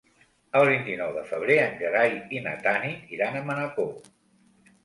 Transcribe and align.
El 0.59 0.63
vint-i-nou 0.69 1.11
de 1.17 1.25
febrer 1.33 1.59
en 1.65 1.77
Gerai 1.83 2.17
i 2.39 2.41
na 2.47 2.57
Tanit 2.65 3.15
iran 3.19 3.39
a 3.39 3.45
Manacor. 3.51 3.93